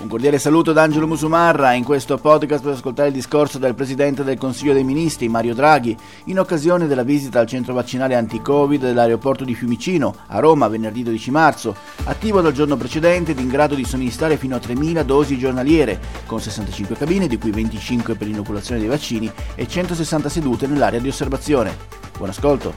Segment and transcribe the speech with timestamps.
[0.00, 1.74] Un cordiale saluto da Angelo Musumarra.
[1.74, 5.94] In questo podcast per ascoltare il discorso del Presidente del Consiglio dei Ministri, Mario Draghi,
[6.24, 11.30] in occasione della visita al centro vaccinale anti-Covid dell'aeroporto di Fiumicino, a Roma, venerdì 12
[11.30, 16.00] marzo, attivo dal giorno precedente ed in grado di somministrare fino a 3.000 dosi giornaliere,
[16.24, 21.08] con 65 cabine, di cui 25 per l'inoculazione dei vaccini e 160 sedute nell'area di
[21.08, 21.76] osservazione.
[22.16, 22.72] Buon ascolto.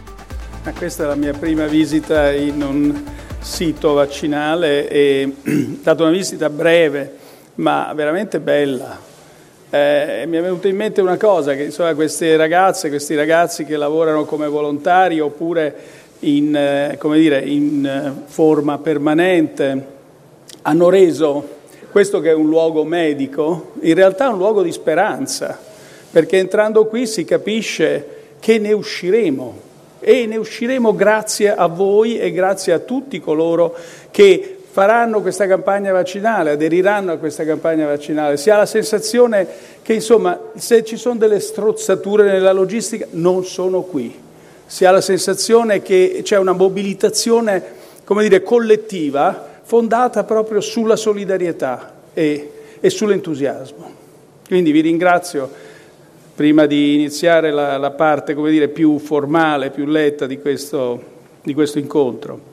[0.75, 3.03] Questa è la mia prima visita in un
[3.39, 5.35] sito vaccinale e
[5.79, 7.19] stata una visita breve
[7.55, 9.11] ma veramente bella.
[9.69, 13.75] Eh, mi è venuta in mente una cosa, che insomma, queste ragazze, questi ragazzi che
[13.75, 15.75] lavorano come volontari oppure
[16.19, 19.91] in, eh, dire, in eh, forma permanente
[20.61, 21.61] hanno reso
[21.91, 25.59] questo che è un luogo medico in realtà un luogo di speranza,
[26.09, 28.07] perché entrando qui si capisce
[28.39, 33.75] che ne usciremo e ne usciremo grazie a voi e grazie a tutti coloro
[34.11, 38.37] che faranno questa campagna vaccinale, aderiranno a questa campagna vaccinale.
[38.37, 39.47] Si ha la sensazione
[39.83, 44.19] che, insomma, se ci sono delle strozzature nella logistica, non sono qui.
[44.65, 47.61] Si ha la sensazione che c'è una mobilitazione,
[48.03, 53.93] come dire, collettiva, fondata proprio sulla solidarietà e, e sull'entusiasmo.
[54.47, 55.51] Quindi vi ringrazio
[56.33, 60.99] prima di iniziare la, la parte dire, più formale, più letta di questo,
[61.43, 62.52] di questo incontro.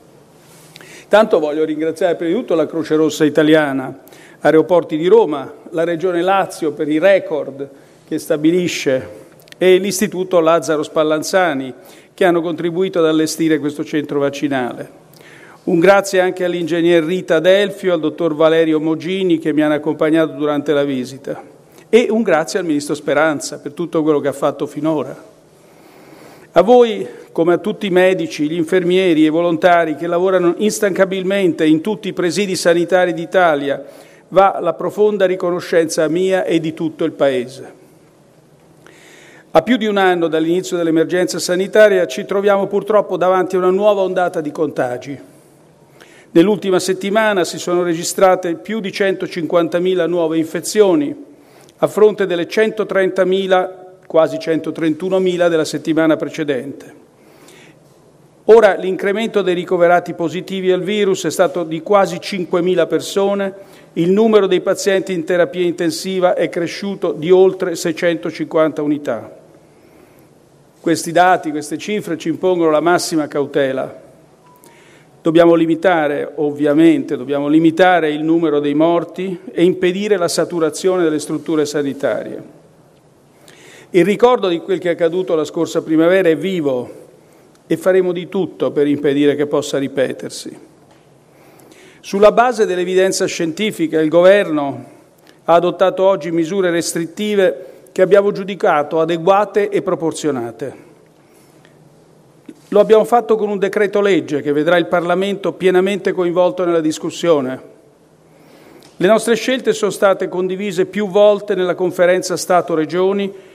[1.11, 3.99] Tanto voglio ringraziare prima di tutto la Croce Rossa Italiana,
[4.39, 7.69] Aeroporti di Roma, la Regione Lazio per i record
[8.07, 9.09] che stabilisce
[9.57, 11.73] e l'Istituto Lazzaro Spallanzani
[12.13, 14.89] che hanno contribuito ad allestire questo centro vaccinale.
[15.65, 20.71] Un grazie anche all'ingegner Rita Delfio, al dottor Valerio Mogini che mi hanno accompagnato durante
[20.71, 21.43] la visita
[21.89, 25.30] e un grazie al Ministro Speranza per tutto quello che ha fatto finora.
[26.53, 31.65] A voi, come a tutti i medici, gli infermieri e i volontari che lavorano instancabilmente
[31.65, 33.81] in tutti i presidi sanitari d'Italia,
[34.27, 37.79] va la profonda riconoscenza mia e di tutto il Paese.
[39.51, 44.01] A più di un anno dall'inizio dell'emergenza sanitaria ci troviamo purtroppo davanti a una nuova
[44.01, 45.17] ondata di contagi.
[46.31, 51.15] Nell'ultima settimana si sono registrate più di 150.000 nuove infezioni,
[51.77, 53.69] a fronte delle 130.000,
[54.11, 56.93] quasi 131.000 della settimana precedente.
[58.45, 63.53] Ora l'incremento dei ricoverati positivi al virus è stato di quasi 5.000 persone,
[63.93, 69.33] il numero dei pazienti in terapia intensiva è cresciuto di oltre 650 unità.
[70.81, 73.97] Questi dati, queste cifre ci impongono la massima cautela.
[75.21, 81.65] Dobbiamo limitare, ovviamente, dobbiamo limitare il numero dei morti e impedire la saturazione delle strutture
[81.65, 82.59] sanitarie.
[83.93, 86.89] Il ricordo di quel che è accaduto la scorsa primavera è vivo
[87.67, 90.57] e faremo di tutto per impedire che possa ripetersi.
[91.99, 94.85] Sulla base dell'evidenza scientifica, il Governo
[95.43, 100.89] ha adottato oggi misure restrittive che abbiamo giudicato adeguate e proporzionate.
[102.69, 107.61] Lo abbiamo fatto con un decreto legge che vedrà il Parlamento pienamente coinvolto nella discussione.
[108.95, 113.49] Le nostre scelte sono state condivise più volte nella conferenza Stato-Regioni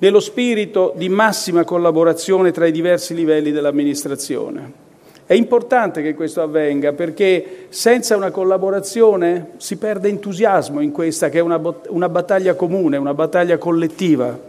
[0.00, 4.88] nello spirito di massima collaborazione tra i diversi livelli dell'amministrazione.
[5.26, 11.38] È importante che questo avvenga perché senza una collaborazione si perde entusiasmo in questa che
[11.38, 14.48] è una, una battaglia comune, una battaglia collettiva.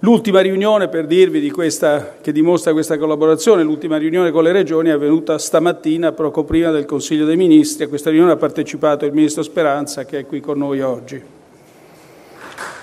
[0.00, 4.88] L'ultima riunione, per dirvi di questa, che dimostra questa collaborazione, l'ultima riunione con le regioni
[4.88, 7.84] è avvenuta stamattina, poco prima del Consiglio dei Ministri.
[7.84, 11.22] A questa riunione ha partecipato il Ministro Speranza, che è qui con noi oggi.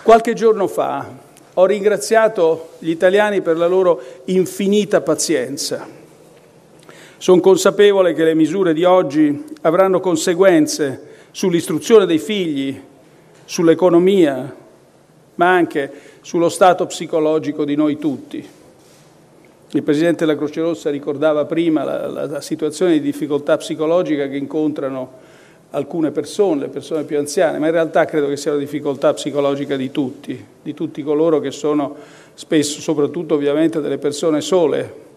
[0.02, 1.06] Qualche giorno fa
[1.54, 5.88] ho ringraziato gli italiani per la loro infinita pazienza.
[7.18, 12.82] Sono consapevole che le misure di oggi avranno conseguenze sull'istruzione dei figli,
[13.44, 14.56] sull'economia,
[15.36, 18.48] ma anche sullo stato psicologico di noi tutti.
[19.72, 24.38] Il Presidente della Croce Rossa ricordava prima la, la, la situazione di difficoltà psicologica che
[24.38, 25.28] incontrano
[25.72, 29.76] alcune persone, le persone più anziane, ma in realtà credo che sia la difficoltà psicologica
[29.76, 31.96] di tutti, di tutti coloro che sono
[32.34, 35.08] spesso, soprattutto ovviamente delle persone sole,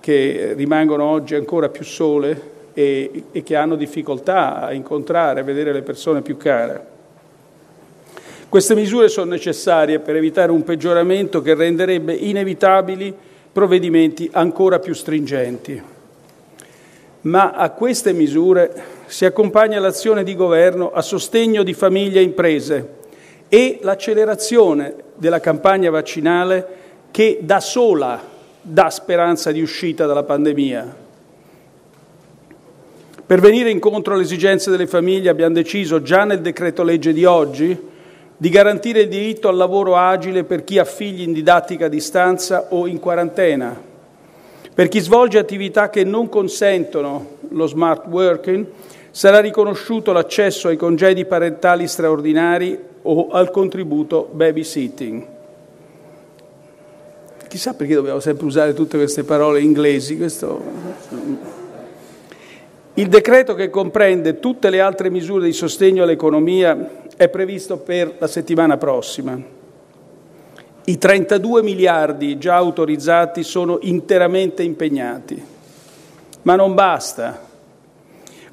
[0.00, 5.72] che rimangono oggi ancora più sole e, e che hanno difficoltà a incontrare, a vedere
[5.72, 6.92] le persone più care.
[8.48, 13.12] Queste misure sono necessarie per evitare un peggioramento che renderebbe inevitabili
[13.50, 15.82] provvedimenti ancora più stringenti.
[17.22, 22.88] Ma a queste misure si accompagna l'azione di governo a sostegno di famiglie e imprese
[23.48, 26.66] e l'accelerazione della campagna vaccinale
[27.10, 28.20] che da sola
[28.60, 31.02] dà speranza di uscita dalla pandemia.
[33.26, 37.92] Per venire incontro alle esigenze delle famiglie abbiamo deciso già nel decreto legge di oggi
[38.36, 42.66] di garantire il diritto al lavoro agile per chi ha figli in didattica a distanza
[42.70, 43.80] o in quarantena,
[44.74, 48.66] per chi svolge attività che non consentono lo smart working
[49.10, 55.26] sarà riconosciuto l'accesso ai congedi parentali straordinari o al contributo babysitting.
[57.48, 60.16] Chissà perché dobbiamo sempre usare tutte queste parole inglesi.
[60.16, 60.60] Questo...
[62.94, 68.26] Il decreto che comprende tutte le altre misure di sostegno all'economia è previsto per la
[68.26, 69.40] settimana prossima.
[70.86, 75.40] I 32 miliardi già autorizzati sono interamente impegnati,
[76.44, 77.52] ma non basta.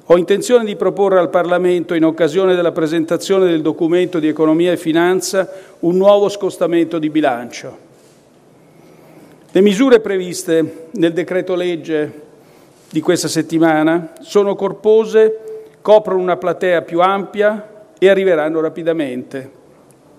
[0.06, 4.76] Ho intenzione di proporre al Parlamento, in occasione della presentazione del documento di economia e
[4.76, 5.48] finanza,
[5.80, 7.90] un nuovo scostamento di bilancio.
[9.50, 12.20] Le misure previste nel decreto legge
[12.90, 19.60] di questa settimana sono corpose, coprono una platea più ampia e arriveranno rapidamente.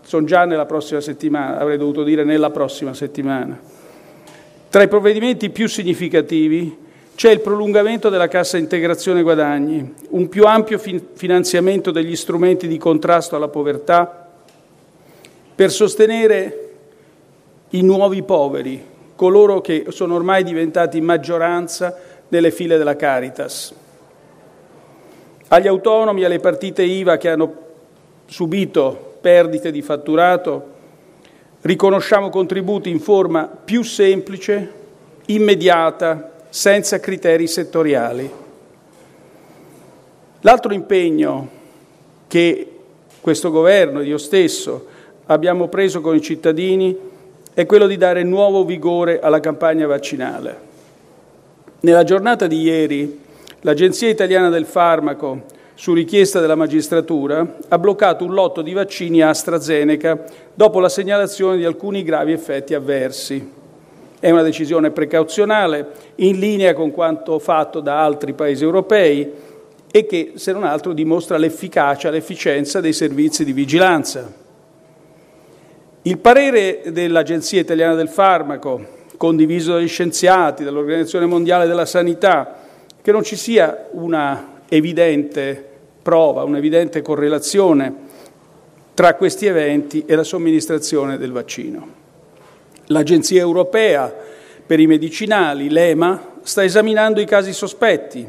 [0.02, 3.60] Sono già nella prossima settimana, avrei dovuto dire nella prossima settimana.
[4.70, 6.83] Tra i provvedimenti più significativi
[7.16, 13.36] c'è il prolungamento della cassa integrazione guadagni, un più ampio finanziamento degli strumenti di contrasto
[13.36, 14.30] alla povertà
[15.54, 16.70] per sostenere
[17.70, 18.84] i nuovi poveri,
[19.16, 21.96] coloro che sono ormai diventati maggioranza
[22.30, 23.74] nelle file della Caritas.
[25.50, 27.56] Agli autonomi, alle partite IVA che hanno
[28.26, 30.72] subito perdite di fatturato,
[31.62, 34.72] riconosciamo contributi in forma più semplice,
[35.28, 38.32] immediata senza criteri settoriali.
[40.42, 41.50] L'altro impegno
[42.28, 42.68] che
[43.20, 44.86] questo governo e io stesso
[45.26, 46.96] abbiamo preso con i cittadini
[47.56, 50.58] è quello di dare nuovo vigore alla campagna vaccinale.
[51.80, 53.20] Nella giornata di ieri
[53.62, 60.24] l'Agenzia italiana del farmaco, su richiesta della magistratura, ha bloccato un lotto di vaccini AstraZeneca
[60.54, 63.62] dopo la segnalazione di alcuni gravi effetti avversi.
[64.24, 65.86] È una decisione precauzionale,
[66.16, 69.30] in linea con quanto fatto da altri Paesi europei
[69.92, 74.34] e che, se non altro, dimostra l'efficacia, l'efficienza dei servizi di vigilanza.
[76.04, 78.86] Il parere dell'Agenzia italiana del farmaco,
[79.18, 82.60] condiviso dagli scienziati, dall'Organizzazione mondiale della sanità,
[83.02, 85.68] che non ci sia una evidente
[86.02, 87.94] prova, un'evidente correlazione
[88.94, 92.03] tra questi eventi e la somministrazione del vaccino.
[92.88, 94.14] L'Agenzia europea
[94.66, 98.26] per i medicinali, l'EMA, sta esaminando i casi sospetti,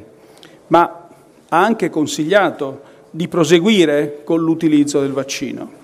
[0.68, 1.08] ma
[1.48, 5.82] ha anche consigliato di proseguire con l'utilizzo del vaccino.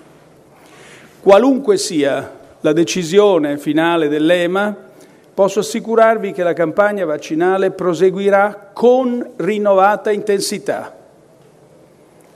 [1.21, 4.75] Qualunque sia la decisione finale dell'EMA,
[5.33, 10.97] posso assicurarvi che la campagna vaccinale proseguirà con rinnovata intensità.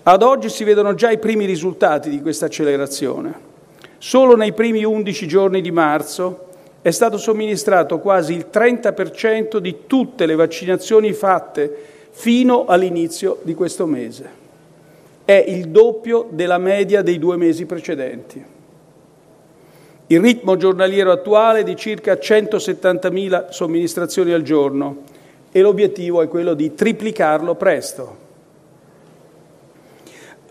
[0.03, 3.53] Ad oggi si vedono già i primi risultati di questa accelerazione.
[4.05, 6.45] Solo nei primi 11 giorni di marzo
[6.83, 11.75] è stato somministrato quasi il 30% di tutte le vaccinazioni fatte
[12.11, 14.29] fino all'inizio di questo mese.
[15.25, 18.45] È il doppio della media dei due mesi precedenti.
[20.05, 24.97] Il ritmo giornaliero attuale è di circa 170.000 somministrazioni al giorno
[25.51, 28.17] e l'obiettivo è quello di triplicarlo presto.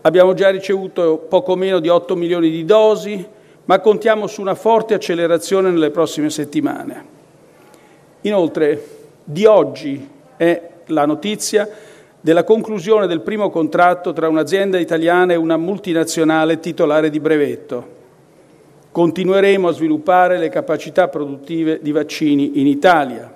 [0.01, 3.27] Abbiamo già ricevuto poco meno di 8 milioni di dosi,
[3.65, 7.13] ma contiamo su una forte accelerazione nelle prossime settimane.
[8.21, 8.87] Inoltre,
[9.23, 10.07] di oggi
[10.37, 11.67] è la notizia
[12.21, 17.93] della conclusione del primo contratto tra un'azienda italiana e una multinazionale titolare di brevetto.
[18.91, 23.31] Continueremo a sviluppare le capacità produttive di vaccini in Italia.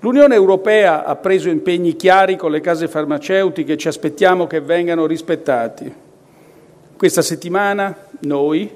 [0.00, 5.06] L'Unione Europea ha preso impegni chiari con le case farmaceutiche e ci aspettiamo che vengano
[5.06, 5.90] rispettati.
[6.96, 8.70] Questa settimana noi,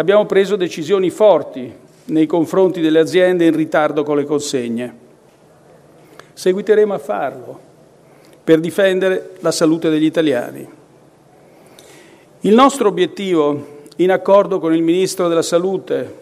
[0.00, 1.70] abbiamo preso decisioni forti
[2.06, 4.94] nei confronti delle aziende in ritardo con le consegne.
[6.32, 7.60] Seguiteremo a farlo
[8.42, 10.66] per difendere la salute degli italiani.
[12.40, 16.18] Il nostro obiettivo, in accordo con il Ministro della Salute,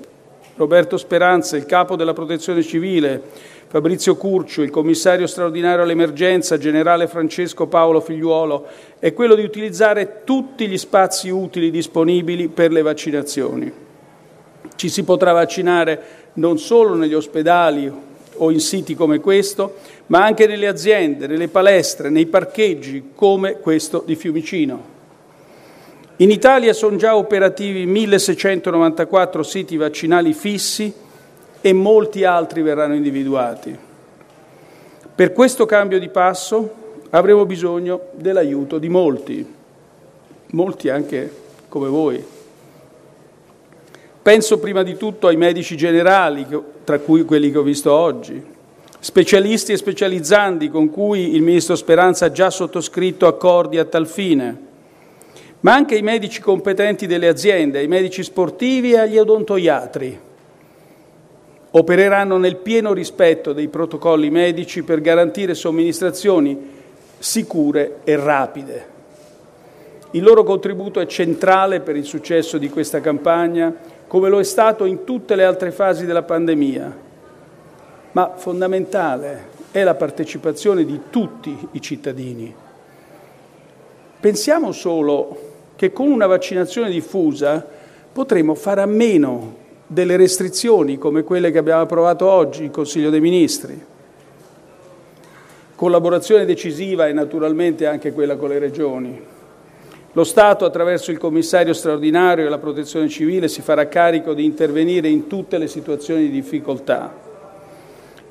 [0.58, 3.22] Roberto Speranza, il Capo della Protezione Civile,
[3.68, 8.66] Fabrizio Curcio, il commissario straordinario all'emergenza, generale Francesco Paolo Figliuolo,
[8.98, 13.72] è quello di utilizzare tutti gli spazi utili disponibili per le vaccinazioni.
[14.74, 16.00] Ci si potrà vaccinare
[16.34, 17.92] non solo negli ospedali
[18.34, 24.02] o in siti come questo, ma anche nelle aziende, nelle palestre, nei parcheggi come questo
[24.04, 24.97] di Fiumicino.
[26.20, 30.92] In Italia sono già operativi 1694 siti vaccinali fissi
[31.60, 33.76] e molti altri verranno individuati.
[35.14, 36.74] Per questo cambio di passo
[37.10, 39.46] avremo bisogno dell'aiuto di molti,
[40.46, 41.32] molti anche
[41.68, 42.24] come voi.
[44.20, 46.44] Penso prima di tutto ai medici generali,
[46.82, 48.44] tra cui quelli che ho visto oggi,
[48.98, 54.66] specialisti e specializzanti con cui il Ministro Speranza ha già sottoscritto accordi a tal fine,
[55.60, 60.20] ma anche ai medici competenti delle aziende, ai medici sportivi e agli odontoiatri.
[61.70, 66.76] Opereranno nel pieno rispetto dei protocolli medici per garantire somministrazioni
[67.18, 68.86] sicure e rapide.
[70.12, 73.74] Il loro contributo è centrale per il successo di questa campagna,
[74.06, 77.06] come lo è stato in tutte le altre fasi della pandemia
[78.12, 82.54] ma fondamentale è la partecipazione di tutti i cittadini.
[84.18, 85.47] Pensiamo solo
[85.78, 87.64] che con una vaccinazione diffusa
[88.10, 89.54] potremo fare a meno
[89.86, 93.80] delle restrizioni come quelle che abbiamo approvato oggi in Consiglio dei Ministri.
[95.76, 99.22] Collaborazione decisiva e naturalmente anche quella con le regioni.
[100.14, 105.06] Lo Stato, attraverso il commissario straordinario e la protezione civile, si farà carico di intervenire
[105.06, 107.14] in tutte le situazioni di difficoltà.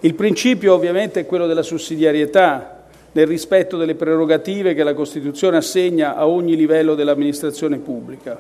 [0.02, 2.77] Il principio ovviamente è quello della sussidiarietà,
[3.18, 8.40] nel rispetto delle prerogative che la Costituzione assegna a ogni livello dell'amministrazione pubblica.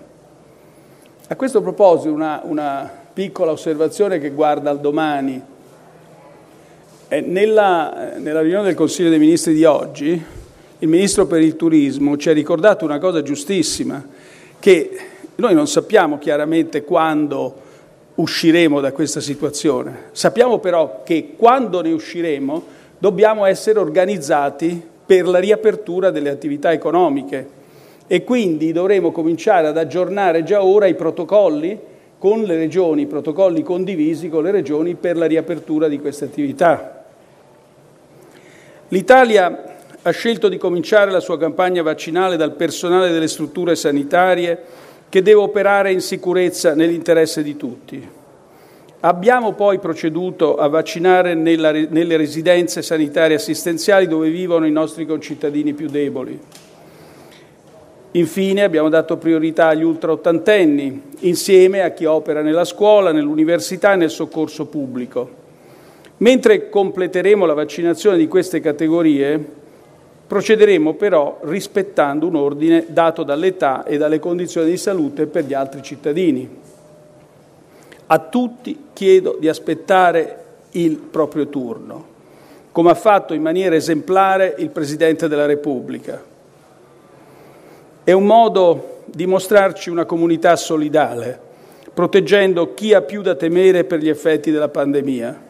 [1.29, 5.41] A questo proposito una, una piccola osservazione che guarda al domani.
[7.07, 10.23] Eh, nella, nella riunione del Consiglio dei Ministri di oggi,
[10.77, 14.05] il Ministro per il Turismo ci ha ricordato una cosa giustissima,
[14.59, 14.99] che
[15.37, 17.61] noi non sappiamo chiaramente quando
[18.13, 20.09] usciremo da questa situazione.
[20.11, 27.55] Sappiamo però che quando ne usciremo dobbiamo essere organizzati per la riapertura delle attività economiche
[28.07, 31.79] e quindi dovremo cominciare ad aggiornare già ora i protocolli
[32.17, 37.05] con le regioni, i protocolli condivisi con le regioni per la riapertura di queste attività.
[38.89, 44.57] L'Italia ha scelto di cominciare la sua campagna vaccinale dal personale delle strutture sanitarie
[45.09, 48.16] che deve operare in sicurezza nell'interesse di tutti.
[48.99, 55.73] Abbiamo poi proceduto a vaccinare nella, nelle residenze sanitarie assistenziali dove vivono i nostri concittadini
[55.73, 56.39] più deboli.
[58.11, 64.09] Infine abbiamo dato priorità agli ultraottantenni, insieme a chi opera nella scuola, nell'università e nel
[64.09, 65.45] soccorso pubblico.
[66.17, 69.65] Mentre completeremo la vaccinazione di queste categorie,
[70.27, 75.81] Procederemo però rispettando un ordine dato dall'età e dalle condizioni di salute per gli altri
[75.81, 76.49] cittadini.
[78.07, 82.05] A tutti chiedo di aspettare il proprio turno,
[82.71, 86.23] come ha fatto in maniera esemplare il Presidente della Repubblica.
[88.03, 91.39] È un modo di mostrarci una comunità solidale,
[91.93, 95.45] proteggendo chi ha più da temere per gli effetti della pandemia.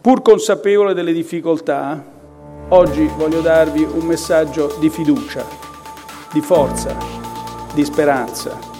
[0.00, 2.12] Pur consapevole delle difficoltà,
[2.70, 5.44] Oggi voglio darvi un messaggio di fiducia,
[6.32, 6.96] di forza,
[7.74, 8.73] di speranza.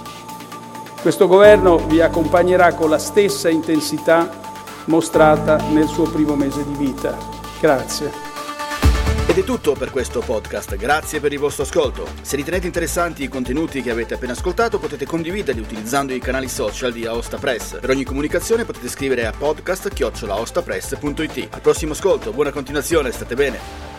[1.04, 4.40] Questo governo vi accompagnerà con la stessa intensità
[4.86, 7.14] mostrata nel suo primo mese di vita.
[7.60, 8.10] Grazie.
[9.26, 12.06] Ed è tutto per questo podcast, grazie per il vostro ascolto.
[12.22, 16.90] Se ritenete interessanti i contenuti che avete appena ascoltato potete condividerli utilizzando i canali social
[16.90, 17.80] di Aosta Press.
[17.80, 21.48] Per ogni comunicazione potete scrivere a podcast.it.
[21.50, 23.93] Al prossimo ascolto, buona continuazione, state bene.